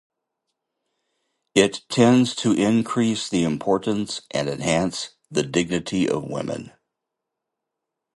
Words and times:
It 1.53 1.83
tends 1.87 2.33
to 2.37 2.53
increase 2.53 3.29
the 3.29 3.43
importance 3.43 4.23
and 4.31 4.49
enhance 4.49 5.11
the 5.29 5.43
dignity 5.43 6.09
of 6.09 6.23
women. 6.23 6.71